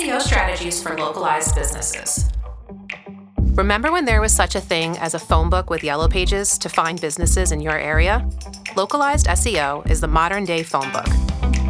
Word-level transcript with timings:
SEO 0.00 0.18
strategies 0.18 0.82
for 0.82 0.96
localized 0.96 1.54
businesses. 1.54 2.30
Remember 3.52 3.92
when 3.92 4.06
there 4.06 4.22
was 4.22 4.32
such 4.32 4.54
a 4.54 4.60
thing 4.60 4.96
as 4.96 5.12
a 5.12 5.18
phone 5.18 5.50
book 5.50 5.68
with 5.68 5.84
yellow 5.84 6.08
pages 6.08 6.56
to 6.56 6.70
find 6.70 6.98
businesses 6.98 7.52
in 7.52 7.60
your 7.60 7.78
area? 7.78 8.26
Localized 8.76 9.26
SEO 9.26 9.86
is 9.90 10.00
the 10.00 10.08
modern 10.08 10.46
day 10.46 10.62
phone 10.62 10.90
book. 10.90 11.06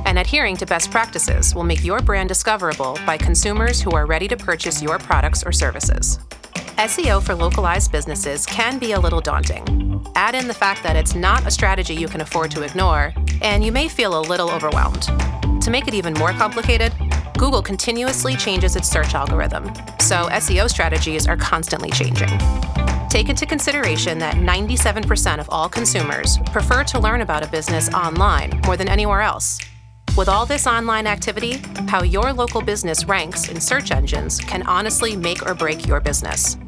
And 0.06 0.16
adhering 0.16 0.56
to 0.58 0.66
best 0.66 0.92
practices 0.92 1.56
will 1.56 1.64
make 1.64 1.82
your 1.82 1.98
brand 2.02 2.28
discoverable 2.28 2.96
by 3.04 3.16
consumers 3.16 3.82
who 3.82 3.90
are 3.96 4.06
ready 4.06 4.28
to 4.28 4.36
purchase 4.36 4.80
your 4.80 5.00
products 5.00 5.42
or 5.44 5.50
services. 5.50 6.20
SEO 6.78 7.20
for 7.20 7.34
localized 7.34 7.90
businesses 7.90 8.46
can 8.46 8.78
be 8.78 8.92
a 8.92 9.00
little 9.00 9.20
daunting. 9.20 10.06
Add 10.14 10.36
in 10.36 10.46
the 10.46 10.54
fact 10.54 10.84
that 10.84 10.94
it's 10.94 11.16
not 11.16 11.44
a 11.48 11.50
strategy 11.50 11.94
you 11.94 12.06
can 12.06 12.20
afford 12.20 12.52
to 12.52 12.62
ignore, 12.62 13.12
and 13.42 13.64
you 13.64 13.72
may 13.72 13.88
feel 13.88 14.16
a 14.16 14.22
little 14.22 14.50
overwhelmed. 14.50 15.08
To 15.62 15.70
make 15.70 15.88
it 15.88 15.94
even 15.94 16.14
more 16.14 16.32
complicated, 16.32 16.92
Google 17.40 17.62
continuously 17.62 18.36
changes 18.36 18.76
its 18.76 18.86
search 18.86 19.14
algorithm, 19.14 19.64
so 19.98 20.28
SEO 20.28 20.68
strategies 20.68 21.26
are 21.26 21.38
constantly 21.38 21.90
changing. 21.90 22.28
Take 23.08 23.30
into 23.30 23.46
consideration 23.46 24.18
that 24.18 24.34
97% 24.34 25.38
of 25.38 25.48
all 25.48 25.66
consumers 25.66 26.36
prefer 26.52 26.84
to 26.84 26.98
learn 26.98 27.22
about 27.22 27.42
a 27.42 27.48
business 27.48 27.88
online 27.94 28.60
more 28.66 28.76
than 28.76 28.90
anywhere 28.90 29.22
else. 29.22 29.58
With 30.18 30.28
all 30.28 30.44
this 30.44 30.66
online 30.66 31.06
activity, 31.06 31.62
how 31.88 32.02
your 32.02 32.30
local 32.30 32.60
business 32.60 33.06
ranks 33.06 33.48
in 33.48 33.58
search 33.58 33.90
engines 33.90 34.38
can 34.38 34.62
honestly 34.64 35.16
make 35.16 35.46
or 35.46 35.54
break 35.54 35.86
your 35.86 36.00
business. 36.00 36.58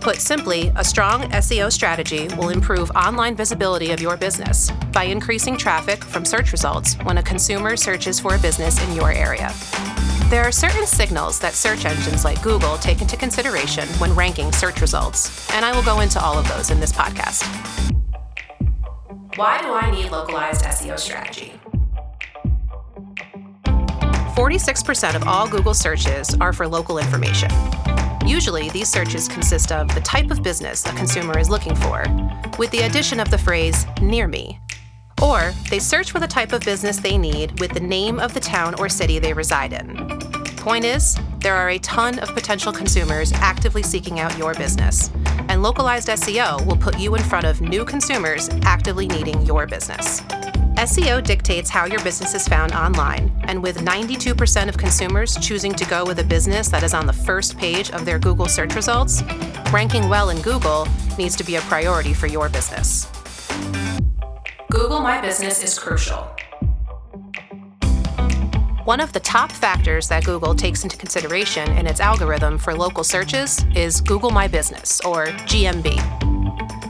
Put 0.00 0.16
simply, 0.16 0.72
a 0.74 0.82
strong 0.82 1.22
SEO 1.30 1.70
strategy 1.70 2.26
will 2.36 2.48
improve 2.48 2.90
online 2.96 3.36
visibility 3.36 3.92
of 3.92 4.00
your 4.00 4.16
business 4.16 4.72
by 4.92 5.04
increasing 5.04 5.56
traffic 5.56 6.02
from 6.02 6.24
search 6.24 6.50
results 6.50 6.94
when 7.04 7.18
a 7.18 7.22
consumer 7.22 7.76
searches 7.76 8.18
for 8.18 8.34
a 8.34 8.38
business 8.40 8.82
in 8.88 8.96
your 8.96 9.12
area. 9.12 9.54
There 10.28 10.42
are 10.42 10.50
certain 10.50 10.88
signals 10.88 11.38
that 11.38 11.54
search 11.54 11.84
engines 11.84 12.24
like 12.24 12.42
Google 12.42 12.78
take 12.78 13.00
into 13.00 13.16
consideration 13.16 13.86
when 14.00 14.12
ranking 14.12 14.50
search 14.50 14.80
results, 14.80 15.48
and 15.52 15.64
I 15.64 15.70
will 15.70 15.84
go 15.84 16.00
into 16.00 16.20
all 16.20 16.36
of 16.36 16.48
those 16.48 16.72
in 16.72 16.80
this 16.80 16.90
podcast. 16.90 17.44
Why 19.36 19.62
do 19.62 19.72
I 19.72 19.88
need 19.92 20.10
localized 20.10 20.64
SEO 20.64 20.98
strategy? 20.98 21.60
46% 24.34 25.14
of 25.14 25.28
all 25.28 25.46
Google 25.48 25.74
searches 25.74 26.34
are 26.40 26.52
for 26.52 26.66
local 26.66 26.98
information. 26.98 27.48
Usually, 28.26 28.68
these 28.70 28.88
searches 28.88 29.28
consist 29.28 29.70
of 29.70 29.94
the 29.94 30.00
type 30.00 30.32
of 30.32 30.42
business 30.42 30.84
a 30.86 30.92
consumer 30.94 31.38
is 31.38 31.48
looking 31.48 31.76
for, 31.76 32.04
with 32.58 32.72
the 32.72 32.80
addition 32.80 33.20
of 33.20 33.30
the 33.30 33.38
phrase 33.38 33.86
near 34.02 34.26
me 34.26 34.58
or 35.22 35.52
they 35.70 35.78
search 35.78 36.10
for 36.10 36.18
the 36.18 36.26
type 36.26 36.52
of 36.52 36.62
business 36.62 36.98
they 36.98 37.16
need 37.16 37.58
with 37.60 37.72
the 37.72 37.80
name 37.80 38.18
of 38.18 38.34
the 38.34 38.40
town 38.40 38.74
or 38.78 38.88
city 38.88 39.18
they 39.18 39.32
reside 39.32 39.72
in. 39.72 40.15
Point 40.66 40.84
is, 40.84 41.16
there 41.38 41.54
are 41.54 41.68
a 41.68 41.78
ton 41.78 42.18
of 42.18 42.34
potential 42.34 42.72
consumers 42.72 43.32
actively 43.34 43.84
seeking 43.84 44.18
out 44.18 44.36
your 44.36 44.52
business, 44.52 45.12
and 45.48 45.62
localized 45.62 46.08
SEO 46.08 46.66
will 46.66 46.76
put 46.76 46.98
you 46.98 47.14
in 47.14 47.22
front 47.22 47.46
of 47.46 47.60
new 47.60 47.84
consumers 47.84 48.48
actively 48.62 49.06
needing 49.06 49.40
your 49.46 49.68
business. 49.68 50.22
SEO 50.76 51.22
dictates 51.22 51.70
how 51.70 51.84
your 51.84 52.02
business 52.02 52.34
is 52.34 52.48
found 52.48 52.72
online, 52.72 53.30
and 53.44 53.62
with 53.62 53.76
92% 53.76 54.68
of 54.68 54.76
consumers 54.76 55.36
choosing 55.36 55.72
to 55.72 55.86
go 55.86 56.04
with 56.04 56.18
a 56.18 56.24
business 56.24 56.66
that 56.66 56.82
is 56.82 56.94
on 56.94 57.06
the 57.06 57.12
first 57.12 57.56
page 57.56 57.92
of 57.92 58.04
their 58.04 58.18
Google 58.18 58.48
search 58.48 58.74
results, 58.74 59.22
ranking 59.72 60.08
well 60.08 60.30
in 60.30 60.42
Google 60.42 60.88
needs 61.16 61.36
to 61.36 61.44
be 61.44 61.54
a 61.54 61.60
priority 61.60 62.12
for 62.12 62.26
your 62.26 62.48
business. 62.48 63.06
Google 64.72 64.98
My 64.98 65.20
Business 65.20 65.62
is 65.62 65.78
crucial. 65.78 66.28
One 68.86 69.00
of 69.00 69.12
the 69.12 69.18
top 69.18 69.50
factors 69.50 70.06
that 70.06 70.24
Google 70.24 70.54
takes 70.54 70.84
into 70.84 70.96
consideration 70.96 71.68
in 71.72 71.88
its 71.88 71.98
algorithm 71.98 72.56
for 72.56 72.72
local 72.72 73.02
searches 73.02 73.64
is 73.74 74.00
Google 74.00 74.30
My 74.30 74.46
Business, 74.46 75.00
or 75.00 75.26
GMB. 75.26 75.96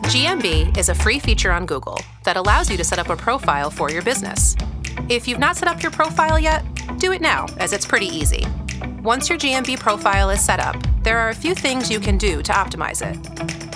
GMB 0.02 0.76
is 0.76 0.90
a 0.90 0.94
free 0.94 1.18
feature 1.18 1.50
on 1.50 1.64
Google 1.64 1.98
that 2.24 2.36
allows 2.36 2.70
you 2.70 2.76
to 2.76 2.84
set 2.84 2.98
up 2.98 3.08
a 3.08 3.16
profile 3.16 3.70
for 3.70 3.90
your 3.90 4.02
business. 4.02 4.54
If 5.08 5.26
you've 5.26 5.38
not 5.38 5.56
set 5.56 5.68
up 5.68 5.82
your 5.82 5.90
profile 5.90 6.38
yet, 6.38 6.62
do 6.98 7.12
it 7.12 7.22
now, 7.22 7.46
as 7.56 7.72
it's 7.72 7.86
pretty 7.86 8.08
easy. 8.08 8.46
Once 9.02 9.30
your 9.30 9.38
GMB 9.38 9.80
profile 9.80 10.28
is 10.28 10.44
set 10.44 10.60
up, 10.60 10.76
there 11.02 11.18
are 11.18 11.30
a 11.30 11.34
few 11.34 11.54
things 11.54 11.90
you 11.90 11.98
can 11.98 12.18
do 12.18 12.42
to 12.42 12.52
optimize 12.52 13.00
it. 13.00 13.16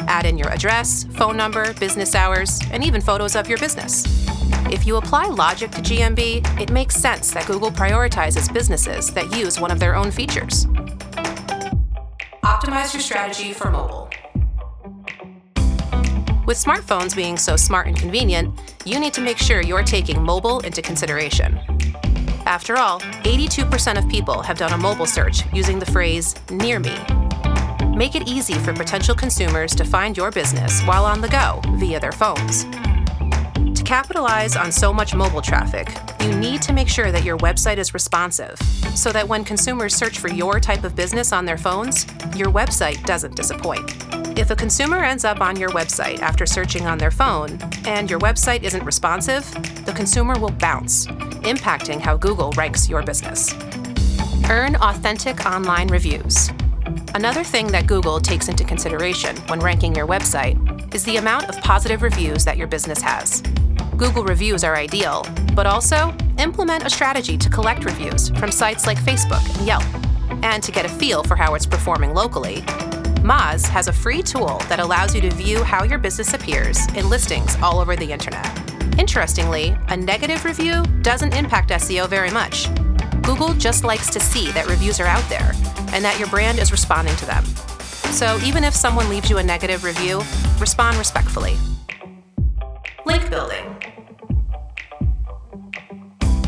Add 0.08 0.26
in 0.26 0.36
your 0.36 0.50
address, 0.50 1.04
phone 1.14 1.38
number, 1.38 1.72
business 1.80 2.14
hours, 2.14 2.60
and 2.70 2.84
even 2.84 3.00
photos 3.00 3.34
of 3.34 3.48
your 3.48 3.56
business. 3.56 4.04
If 4.72 4.86
you 4.86 4.96
apply 4.96 5.26
logic 5.26 5.70
to 5.72 5.80
GMB, 5.80 6.60
it 6.60 6.70
makes 6.70 6.96
sense 6.96 7.30
that 7.32 7.46
Google 7.46 7.70
prioritizes 7.70 8.52
businesses 8.52 9.12
that 9.14 9.36
use 9.36 9.60
one 9.60 9.70
of 9.70 9.78
their 9.78 9.94
own 9.94 10.10
features. 10.10 10.66
Optimize 12.44 12.92
your 12.92 13.00
strategy 13.00 13.52
for 13.52 13.70
mobile. 13.70 14.08
With 16.46 16.56
smartphones 16.56 17.14
being 17.14 17.36
so 17.36 17.56
smart 17.56 17.86
and 17.86 17.96
convenient, 17.96 18.58
you 18.84 18.98
need 18.98 19.14
to 19.14 19.20
make 19.20 19.38
sure 19.38 19.60
you're 19.62 19.82
taking 19.82 20.22
mobile 20.22 20.60
into 20.60 20.82
consideration. 20.82 21.58
After 22.46 22.76
all, 22.76 23.00
82% 23.00 23.98
of 23.98 24.08
people 24.08 24.42
have 24.42 24.58
done 24.58 24.72
a 24.72 24.78
mobile 24.78 25.06
search 25.06 25.42
using 25.52 25.78
the 25.78 25.86
phrase 25.86 26.34
near 26.50 26.80
me 26.80 26.96
Make 28.00 28.14
it 28.14 28.26
easy 28.26 28.54
for 28.54 28.72
potential 28.72 29.14
consumers 29.14 29.74
to 29.74 29.84
find 29.84 30.16
your 30.16 30.30
business 30.30 30.80
while 30.84 31.04
on 31.04 31.20
the 31.20 31.28
go 31.28 31.60
via 31.74 32.00
their 32.00 32.12
phones. 32.12 32.64
Capitalize 33.90 34.54
on 34.54 34.70
so 34.70 34.92
much 34.92 35.16
mobile 35.16 35.42
traffic, 35.42 35.88
you 36.20 36.32
need 36.36 36.62
to 36.62 36.72
make 36.72 36.88
sure 36.88 37.10
that 37.10 37.24
your 37.24 37.36
website 37.38 37.76
is 37.76 37.92
responsive 37.92 38.56
so 38.94 39.10
that 39.10 39.26
when 39.26 39.42
consumers 39.42 39.96
search 39.96 40.20
for 40.20 40.28
your 40.28 40.60
type 40.60 40.84
of 40.84 40.94
business 40.94 41.32
on 41.32 41.44
their 41.44 41.58
phones, 41.58 42.06
your 42.36 42.52
website 42.52 43.04
doesn't 43.04 43.34
disappoint. 43.34 43.96
If 44.38 44.52
a 44.52 44.54
consumer 44.54 44.98
ends 44.98 45.24
up 45.24 45.40
on 45.40 45.58
your 45.58 45.70
website 45.70 46.20
after 46.20 46.46
searching 46.46 46.86
on 46.86 46.98
their 46.98 47.10
phone 47.10 47.58
and 47.84 48.08
your 48.08 48.20
website 48.20 48.62
isn't 48.62 48.84
responsive, 48.84 49.44
the 49.84 49.92
consumer 49.92 50.38
will 50.38 50.52
bounce, 50.52 51.08
impacting 51.42 52.00
how 52.00 52.16
Google 52.16 52.52
ranks 52.52 52.88
your 52.88 53.02
business. 53.02 53.52
Earn 54.48 54.76
authentic 54.76 55.46
online 55.46 55.88
reviews. 55.88 56.48
Another 57.16 57.42
thing 57.42 57.66
that 57.72 57.88
Google 57.88 58.20
takes 58.20 58.46
into 58.46 58.62
consideration 58.62 59.36
when 59.48 59.58
ranking 59.58 59.96
your 59.96 60.06
website 60.06 60.94
is 60.94 61.02
the 61.02 61.16
amount 61.16 61.48
of 61.48 61.60
positive 61.62 62.02
reviews 62.02 62.44
that 62.44 62.56
your 62.56 62.68
business 62.68 63.02
has. 63.02 63.42
Google 64.00 64.24
reviews 64.24 64.64
are 64.64 64.76
ideal, 64.76 65.26
but 65.54 65.66
also 65.66 66.16
implement 66.38 66.86
a 66.86 66.90
strategy 66.90 67.36
to 67.36 67.50
collect 67.50 67.84
reviews 67.84 68.30
from 68.30 68.50
sites 68.50 68.86
like 68.86 68.96
Facebook 68.96 69.46
and 69.58 69.66
Yelp. 69.66 69.84
And 70.42 70.62
to 70.62 70.72
get 70.72 70.86
a 70.86 70.88
feel 70.88 71.22
for 71.22 71.36
how 71.36 71.54
it's 71.54 71.66
performing 71.66 72.14
locally, 72.14 72.62
Moz 73.20 73.68
has 73.68 73.88
a 73.88 73.92
free 73.92 74.22
tool 74.22 74.56
that 74.70 74.80
allows 74.80 75.14
you 75.14 75.20
to 75.20 75.28
view 75.28 75.62
how 75.62 75.84
your 75.84 75.98
business 75.98 76.32
appears 76.32 76.86
in 76.94 77.10
listings 77.10 77.56
all 77.62 77.78
over 77.78 77.94
the 77.94 78.10
internet. 78.10 78.48
Interestingly, 78.98 79.76
a 79.88 79.98
negative 79.98 80.46
review 80.46 80.82
doesn't 81.02 81.36
impact 81.36 81.68
SEO 81.68 82.08
very 82.08 82.30
much. 82.30 82.68
Google 83.20 83.52
just 83.52 83.84
likes 83.84 84.08
to 84.14 84.18
see 84.18 84.50
that 84.52 84.66
reviews 84.66 84.98
are 84.98 85.06
out 85.06 85.28
there 85.28 85.52
and 85.92 86.02
that 86.02 86.18
your 86.18 86.28
brand 86.28 86.58
is 86.58 86.72
responding 86.72 87.16
to 87.16 87.26
them. 87.26 87.44
So 88.14 88.38
even 88.44 88.64
if 88.64 88.74
someone 88.74 89.10
leaves 89.10 89.28
you 89.28 89.36
a 89.36 89.42
negative 89.42 89.84
review, 89.84 90.22
respond 90.58 90.96
respectfully. 90.96 91.58
Link 93.04 93.28
building. 93.28 93.69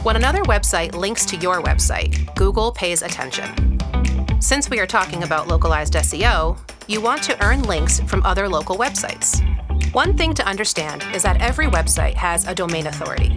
When 0.03 0.17
another 0.17 0.43
website 0.43 0.97
links 0.97 1.25
to 1.27 1.37
your 1.37 1.63
website, 1.63 2.35
Google 2.35 2.73
pays 2.73 3.03
attention. 3.03 3.79
Since 4.41 4.69
we 4.69 4.81
are 4.81 4.87
talking 4.87 5.23
about 5.23 5.47
localized 5.47 5.93
SEO, 5.95 6.59
you 6.89 7.01
want 7.01 7.23
to 7.23 7.41
earn 7.45 7.63
links 7.63 8.01
from 8.01 8.21
other 8.27 8.49
local 8.49 8.77
websites. 8.77 9.41
One 9.95 10.17
thing 10.17 10.35
to 10.35 10.45
understand 10.45 11.05
is 11.15 11.23
that 11.23 11.41
every 11.41 11.67
website 11.67 12.15
has 12.15 12.49
a 12.49 12.55
domain 12.55 12.89
authority. 12.89 13.29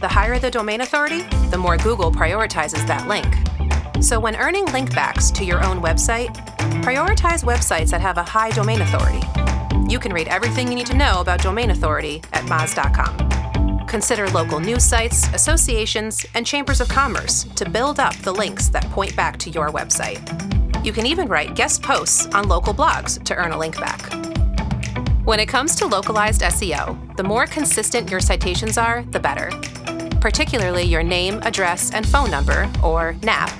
The 0.00 0.08
higher 0.08 0.38
the 0.38 0.50
domain 0.50 0.80
authority, 0.80 1.24
the 1.50 1.58
more 1.58 1.76
Google 1.76 2.10
prioritizes 2.10 2.86
that 2.86 3.06
link. 3.06 4.02
So, 4.02 4.18
when 4.18 4.36
earning 4.36 4.64
linkbacks 4.66 5.30
to 5.34 5.44
your 5.44 5.62
own 5.62 5.82
website, 5.82 6.34
prioritize 6.82 7.44
websites 7.44 7.90
that 7.90 8.00
have 8.00 8.16
a 8.16 8.22
high 8.22 8.50
domain 8.50 8.80
authority. 8.80 9.20
You 9.90 9.98
can 9.98 10.14
read 10.14 10.28
everything 10.28 10.68
you 10.68 10.74
need 10.74 10.86
to 10.86 10.96
know 10.96 11.20
about 11.20 11.42
domain 11.42 11.68
authority 11.68 12.22
at 12.32 12.44
Moz.com. 12.44 13.33
Consider 13.88 14.28
local 14.30 14.60
news 14.60 14.84
sites, 14.84 15.26
associations, 15.34 16.26
and 16.34 16.46
chambers 16.46 16.80
of 16.80 16.88
commerce 16.88 17.44
to 17.56 17.68
build 17.68 18.00
up 18.00 18.14
the 18.16 18.32
links 18.32 18.68
that 18.68 18.84
point 18.90 19.14
back 19.16 19.38
to 19.38 19.50
your 19.50 19.70
website. 19.70 20.22
You 20.84 20.92
can 20.92 21.06
even 21.06 21.28
write 21.28 21.54
guest 21.54 21.82
posts 21.82 22.26
on 22.34 22.48
local 22.48 22.74
blogs 22.74 23.22
to 23.24 23.34
earn 23.34 23.52
a 23.52 23.58
link 23.58 23.78
back. 23.78 24.12
When 25.24 25.40
it 25.40 25.46
comes 25.46 25.74
to 25.76 25.86
localized 25.86 26.42
SEO, 26.42 27.16
the 27.16 27.22
more 27.22 27.46
consistent 27.46 28.10
your 28.10 28.20
citations 28.20 28.76
are, 28.76 29.02
the 29.04 29.20
better 29.20 29.50
particularly 30.24 30.82
your 30.82 31.02
name, 31.02 31.38
address, 31.42 31.92
and 31.92 32.08
phone 32.08 32.30
number, 32.30 32.66
or 32.82 33.14
NAP, 33.22 33.50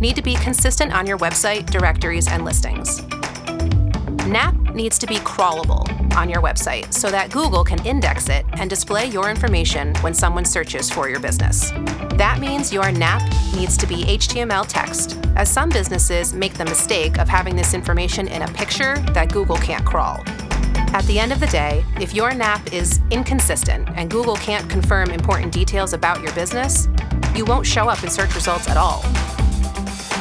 need 0.00 0.16
to 0.16 0.22
be 0.22 0.34
consistent 0.36 0.90
on 0.90 1.06
your 1.06 1.18
website, 1.18 1.68
directories, 1.68 2.26
and 2.26 2.42
listings. 2.42 3.02
NAP 4.26 4.54
needs 4.76 4.98
to 4.98 5.06
be 5.06 5.16
crawlable 5.16 5.84
on 6.16 6.28
your 6.28 6.40
website 6.40 6.92
so 6.92 7.10
that 7.10 7.32
Google 7.32 7.64
can 7.64 7.84
index 7.84 8.28
it 8.28 8.46
and 8.52 8.70
display 8.70 9.06
your 9.06 9.30
information 9.30 9.94
when 9.96 10.14
someone 10.14 10.44
searches 10.44 10.90
for 10.90 11.08
your 11.08 11.18
business. 11.18 11.70
That 12.16 12.38
means 12.38 12.72
your 12.72 12.92
NAP 12.92 13.22
needs 13.56 13.76
to 13.78 13.86
be 13.86 14.04
HTML 14.04 14.66
text, 14.68 15.18
as 15.34 15.50
some 15.50 15.70
businesses 15.70 16.32
make 16.32 16.54
the 16.54 16.64
mistake 16.64 17.18
of 17.18 17.28
having 17.28 17.56
this 17.56 17.74
information 17.74 18.28
in 18.28 18.42
a 18.42 18.48
picture 18.48 18.98
that 19.14 19.32
Google 19.32 19.56
can't 19.56 19.84
crawl. 19.84 20.22
At 20.94 21.04
the 21.06 21.18
end 21.18 21.32
of 21.32 21.40
the 21.40 21.46
day, 21.48 21.84
if 22.00 22.14
your 22.14 22.32
NAP 22.32 22.72
is 22.72 23.00
inconsistent 23.10 23.88
and 23.96 24.10
Google 24.10 24.36
can't 24.36 24.68
confirm 24.70 25.10
important 25.10 25.52
details 25.52 25.92
about 25.92 26.22
your 26.22 26.32
business, 26.32 26.88
you 27.34 27.44
won't 27.44 27.66
show 27.66 27.88
up 27.88 28.02
in 28.04 28.10
search 28.10 28.34
results 28.34 28.68
at 28.68 28.76
all. 28.76 29.02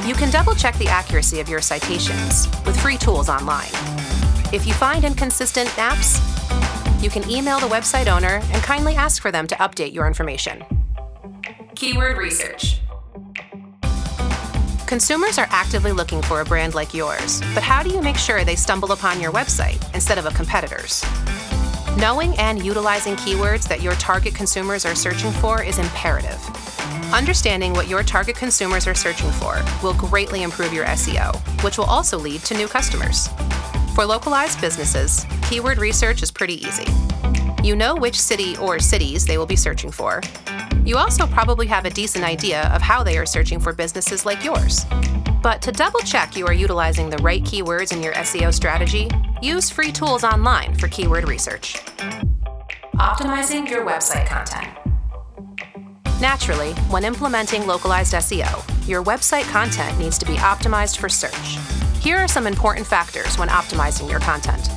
You 0.06 0.14
can 0.14 0.30
double 0.32 0.54
check 0.54 0.78
the 0.78 0.88
accuracy 0.88 1.40
of 1.40 1.50
your 1.50 1.62
citations 1.62 2.48
with 2.66 2.80
free 2.80 2.98
tools 2.98 3.30
online. 3.30 3.72
If 4.54 4.68
you 4.68 4.74
find 4.74 5.04
inconsistent 5.04 5.76
naps, 5.76 6.20
you 7.02 7.10
can 7.10 7.30
email 7.30 7.60
the 7.60 7.68
website 7.68 8.08
owner 8.08 8.42
and 8.54 8.62
kindly 8.62 8.96
ask 8.96 9.22
for 9.22 9.32
them 9.32 9.48
to 9.48 9.56
update 9.56 9.92
your 9.92 10.06
information. 10.06 10.64
Keyword 11.74 12.18
research. 12.18 12.80
Consumers 14.86 15.40
are 15.40 15.48
actively 15.50 15.92
looking 15.92 16.22
for 16.22 16.42
a 16.42 16.46
brand 16.46 16.76
like 16.76 16.94
yours, 16.94 17.42
but 17.56 17.64
how 17.64 17.82
do 17.82 17.90
you 17.90 18.02
make 18.02 18.18
sure 18.18 18.46
they 18.46 18.56
stumble 18.56 18.92
upon 18.92 19.20
your 19.20 19.32
website 19.32 19.84
instead 19.96 20.20
of 20.20 20.28
a 20.28 20.32
competitor's? 20.32 21.04
Knowing 21.98 22.38
and 22.38 22.64
utilizing 22.64 23.16
keywords 23.16 23.68
that 23.68 23.82
your 23.82 23.94
target 23.96 24.36
consumers 24.36 24.86
are 24.86 24.96
searching 24.96 25.32
for 25.32 25.64
is 25.64 25.80
imperative. 25.80 26.40
Understanding 27.12 27.74
what 27.74 27.88
your 27.88 28.04
target 28.04 28.36
consumers 28.36 28.86
are 28.86 28.96
searching 28.96 29.32
for 29.32 29.64
will 29.82 29.96
greatly 29.96 30.44
improve 30.44 30.72
your 30.72 30.86
SEO, 30.86 31.36
which 31.64 31.80
will 31.80 31.86
also 31.86 32.18
lead 32.20 32.42
to 32.42 32.54
new 32.54 32.68
customers. 32.68 33.28
For 33.96 34.06
localized 34.06 34.60
businesses, 34.60 35.26
keyword 35.44 35.78
research 35.78 36.22
is 36.22 36.30
pretty 36.30 36.56
easy. 36.56 36.86
You 37.64 37.78
know 37.78 37.96
which 37.96 38.20
city 38.20 38.58
or 38.58 38.78
cities 38.78 39.26
they 39.26 39.38
will 39.38 39.46
be 39.46 39.56
searching 39.56 39.90
for. 39.90 40.22
You 40.84 40.98
also 40.98 41.26
probably 41.26 41.66
have 41.68 41.86
a 41.86 41.90
decent 41.90 42.26
idea 42.26 42.64
of 42.74 42.82
how 42.82 43.06
they 43.06 43.18
are 43.18 43.26
searching 43.26 43.58
for 43.58 43.72
businesses 43.72 44.26
like 44.26 44.44
yours. 44.44 44.86
But 45.42 45.62
to 45.62 45.72
double 45.72 46.02
check 46.02 46.36
you 46.36 46.46
are 46.46 46.54
utilizing 46.54 47.10
the 47.10 47.20
right 47.20 47.42
keywords 47.42 47.94
in 47.94 48.04
your 48.04 48.12
SEO 48.16 48.54
strategy, 48.54 49.10
use 49.42 49.70
free 49.70 49.94
tools 49.94 50.26
online 50.26 50.76
for 50.76 50.90
keyword 50.90 51.30
research. 51.30 51.76
Optimizing 52.98 53.70
your 53.70 53.86
website 53.86 54.26
content. 54.26 54.68
Naturally, 56.20 56.74
when 56.90 57.06
implementing 57.06 57.66
localized 57.66 58.12
SEO, 58.12 58.90
your 58.90 59.02
website 59.06 59.50
content 59.52 59.98
needs 59.98 60.18
to 60.18 60.26
be 60.26 60.36
optimized 60.36 60.98
for 60.98 61.08
search. 61.08 61.60
Here 62.06 62.18
are 62.18 62.28
some 62.28 62.46
important 62.46 62.86
factors 62.86 63.36
when 63.40 63.50
optimizing 63.50 64.08
your 64.08 64.20
content. 64.20 64.70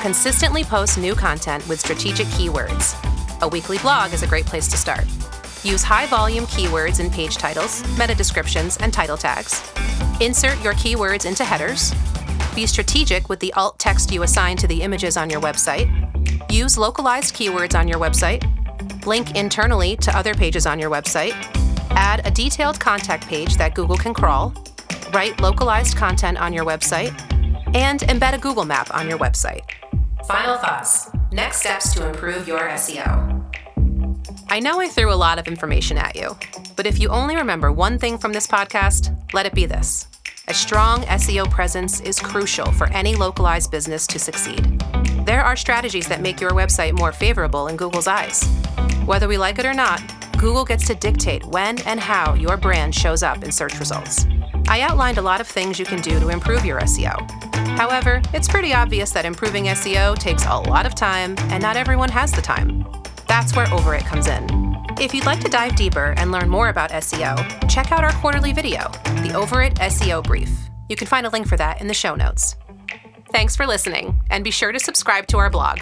Consistently 0.00 0.64
post 0.64 0.96
new 0.96 1.14
content 1.14 1.68
with 1.68 1.78
strategic 1.78 2.26
keywords. 2.28 2.96
A 3.42 3.48
weekly 3.48 3.76
blog 3.76 4.14
is 4.14 4.22
a 4.22 4.26
great 4.26 4.46
place 4.46 4.66
to 4.68 4.78
start. 4.78 5.04
Use 5.62 5.82
high 5.82 6.06
volume 6.06 6.46
keywords 6.46 6.98
in 6.98 7.10
page 7.10 7.36
titles, 7.36 7.82
meta 7.98 8.14
descriptions, 8.14 8.78
and 8.78 8.94
title 8.94 9.18
tags. 9.18 9.70
Insert 10.22 10.58
your 10.64 10.72
keywords 10.72 11.26
into 11.26 11.44
headers. 11.44 11.92
Be 12.54 12.64
strategic 12.66 13.28
with 13.28 13.40
the 13.40 13.52
alt 13.52 13.78
text 13.78 14.10
you 14.10 14.22
assign 14.22 14.56
to 14.56 14.66
the 14.66 14.80
images 14.80 15.18
on 15.18 15.28
your 15.28 15.42
website. 15.42 15.86
Use 16.50 16.78
localized 16.78 17.36
keywords 17.36 17.78
on 17.78 17.88
your 17.88 17.98
website 17.98 18.42
link 19.04 19.36
internally 19.36 19.96
to 19.96 20.16
other 20.16 20.32
pages 20.32 20.64
on 20.64 20.78
your 20.78 20.90
website, 20.90 21.32
add 21.90 22.26
a 22.26 22.30
detailed 22.30 22.80
contact 22.80 23.26
page 23.26 23.56
that 23.56 23.74
Google 23.74 23.98
can 23.98 24.14
crawl, 24.14 24.54
write 25.12 25.40
localized 25.40 25.96
content 25.96 26.38
on 26.38 26.52
your 26.52 26.64
website, 26.64 27.14
and 27.74 28.00
embed 28.00 28.34
a 28.34 28.38
Google 28.38 28.64
map 28.64 28.94
on 28.94 29.08
your 29.08 29.18
website. 29.18 29.62
Final 30.26 30.56
thoughts. 30.56 31.10
Next 31.32 31.60
steps 31.60 31.94
to 31.94 32.08
improve 32.08 32.46
your 32.48 32.60
SEO. 32.70 33.36
I 34.48 34.58
know 34.58 34.80
I 34.80 34.88
threw 34.88 35.12
a 35.12 35.14
lot 35.14 35.38
of 35.38 35.46
information 35.46 35.96
at 35.96 36.16
you, 36.16 36.36
but 36.76 36.86
if 36.86 36.98
you 36.98 37.08
only 37.08 37.36
remember 37.36 37.70
one 37.70 37.98
thing 37.98 38.18
from 38.18 38.32
this 38.32 38.46
podcast, 38.46 39.16
let 39.32 39.46
it 39.46 39.54
be 39.54 39.64
this. 39.66 40.08
A 40.48 40.54
strong 40.54 41.02
SEO 41.02 41.48
presence 41.48 42.00
is 42.00 42.18
crucial 42.18 42.72
for 42.72 42.92
any 42.92 43.14
localized 43.14 43.70
business 43.70 44.06
to 44.08 44.18
succeed. 44.18 44.82
There 45.24 45.44
are 45.44 45.54
strategies 45.54 46.08
that 46.08 46.20
make 46.20 46.40
your 46.40 46.50
website 46.50 46.98
more 46.98 47.12
favorable 47.12 47.68
in 47.68 47.76
Google's 47.76 48.08
eyes. 48.08 48.42
Whether 49.06 49.28
we 49.28 49.38
like 49.38 49.60
it 49.60 49.66
or 49.66 49.74
not, 49.74 50.02
Google 50.38 50.64
gets 50.64 50.86
to 50.88 50.94
dictate 50.94 51.44
when 51.46 51.78
and 51.82 52.00
how 52.00 52.34
your 52.34 52.56
brand 52.56 52.94
shows 52.94 53.22
up 53.22 53.44
in 53.44 53.52
search 53.52 53.78
results. 53.78 54.26
I 54.70 54.82
outlined 54.82 55.18
a 55.18 55.22
lot 55.22 55.40
of 55.40 55.48
things 55.48 55.80
you 55.80 55.84
can 55.84 56.00
do 56.00 56.20
to 56.20 56.28
improve 56.28 56.64
your 56.64 56.78
SEO. 56.82 57.28
However, 57.76 58.22
it's 58.32 58.46
pretty 58.46 58.72
obvious 58.72 59.10
that 59.10 59.24
improving 59.24 59.64
SEO 59.64 60.16
takes 60.16 60.46
a 60.46 60.58
lot 60.58 60.86
of 60.86 60.94
time, 60.94 61.34
and 61.50 61.60
not 61.60 61.76
everyone 61.76 62.08
has 62.10 62.30
the 62.30 62.40
time. 62.40 62.86
That's 63.26 63.56
where 63.56 63.66
Overit 63.66 64.06
comes 64.06 64.28
in. 64.28 64.46
If 65.00 65.12
you'd 65.12 65.26
like 65.26 65.40
to 65.40 65.48
dive 65.48 65.74
deeper 65.74 66.14
and 66.16 66.30
learn 66.30 66.48
more 66.48 66.68
about 66.68 66.90
SEO, 66.90 67.68
check 67.68 67.90
out 67.90 68.04
our 68.04 68.12
quarterly 68.12 68.52
video, 68.52 68.82
the 69.24 69.32
Overit 69.34 69.74
SEO 69.78 70.22
Brief. 70.22 70.50
You 70.88 70.94
can 70.94 71.08
find 71.08 71.26
a 71.26 71.30
link 71.30 71.48
for 71.48 71.56
that 71.56 71.80
in 71.80 71.88
the 71.88 71.94
show 71.94 72.14
notes. 72.14 72.54
Thanks 73.32 73.56
for 73.56 73.66
listening, 73.66 74.20
and 74.30 74.44
be 74.44 74.52
sure 74.52 74.70
to 74.70 74.78
subscribe 74.78 75.26
to 75.28 75.38
our 75.38 75.50
blog. 75.50 75.80